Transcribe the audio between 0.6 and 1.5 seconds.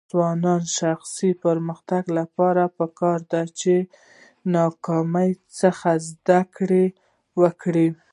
د شخصي